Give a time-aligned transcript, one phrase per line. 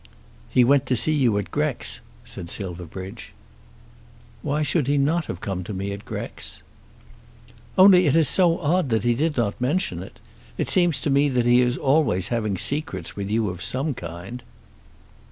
[0.49, 3.33] "He went to see you at Grex!" said Silverbridge.
[4.41, 6.63] "Why should he not have come to me at Grex?"
[7.77, 10.19] "Only it is so odd that he did not mention it.
[10.57, 14.41] It seems to me that he is always having secrets with you of some kind."